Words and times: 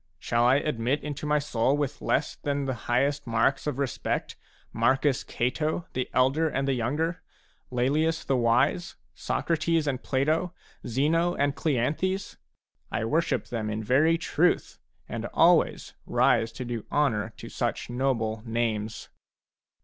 Shall 0.17 0.45
I 0.45 0.55
admit 0.55 1.03
into 1.03 1.27
my 1.27 1.37
soul 1.37 1.77
with 1.77 2.01
less 2.01 2.35
than 2.37 2.65
the 2.65 2.73
highest 2.89 3.27
marks 3.27 3.67
of 3.67 3.77
respect 3.77 4.35
Marcus 4.73 5.23
Cato, 5.23 5.85
the 5.93 6.09
Elder 6.11 6.49
and 6.49 6.67
the 6.67 6.73
Younger, 6.73 7.21
Laelius 7.69 8.23
the 8.25 8.35
Wise, 8.35 8.95
Socrates 9.13 9.85
and 9.85 10.01
Plato, 10.01 10.55
Zeno 10.87 11.35
and 11.35 11.55
Cleanthes? 11.55 12.37
I 12.91 13.05
worship 13.05 13.49
them 13.49 13.69
in 13.69 13.83
very 13.83 14.17
truth, 14.17 14.79
and 15.07 15.27
always 15.35 15.93
rise 16.07 16.51
to 16.53 16.65
do 16.65 16.83
honour 16.91 17.31
to 17.37 17.47
such 17.47 17.91
noble 17.91 18.41
names. 18.43 19.09